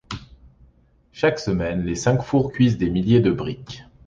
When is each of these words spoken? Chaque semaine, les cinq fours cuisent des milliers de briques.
Chaque 1.11 1.37
semaine, 1.37 1.83
les 1.85 1.93
cinq 1.93 2.23
fours 2.23 2.51
cuisent 2.51 2.79
des 2.79 2.89
milliers 2.89 3.19
de 3.19 3.29
briques. 3.29 3.83